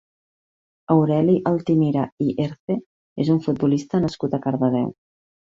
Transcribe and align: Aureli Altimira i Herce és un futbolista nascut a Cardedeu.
Aureli 0.95 1.35
Altimira 1.51 2.05
i 2.29 2.31
Herce 2.45 2.79
és 3.25 3.31
un 3.35 3.43
futbolista 3.45 4.03
nascut 4.09 4.35
a 4.35 4.43
Cardedeu. 4.49 4.91